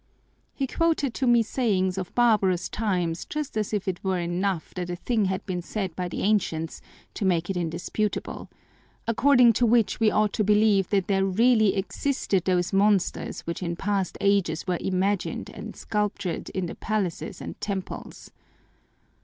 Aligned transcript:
He 0.55 0.65
quoted 0.65 1.13
to 1.13 1.27
me 1.27 1.43
sayings 1.43 1.95
of 1.95 2.15
barbarous 2.15 2.69
times 2.69 3.23
just 3.23 3.55
as 3.55 3.71
if 3.71 3.87
it 3.87 4.03
were 4.03 4.17
enough 4.17 4.73
that 4.73 4.89
a 4.89 4.95
thing 4.95 5.25
had 5.25 5.45
been 5.45 5.61
said 5.61 5.95
by 5.95 6.07
the 6.09 6.21
ancients 6.23 6.81
to 7.13 7.23
make 7.23 7.51
it 7.51 7.55
indisputable; 7.55 8.49
according 9.07 9.53
to 9.53 9.65
which 9.67 9.99
we 9.99 10.09
ought 10.09 10.33
to 10.33 10.43
believe 10.43 10.89
that 10.89 11.05
there 11.05 11.23
really 11.23 11.75
existed 11.75 12.45
those 12.45 12.73
monsters 12.73 13.41
which 13.41 13.61
in 13.61 13.75
past 13.75 14.17
ages 14.21 14.65
were 14.65 14.77
imaged 14.81 15.51
and 15.53 15.75
sculptured 15.75 16.49
in 16.49 16.65
the 16.65 16.73
palaces 16.73 17.39
and 17.39 17.61
temples. 17.61 18.31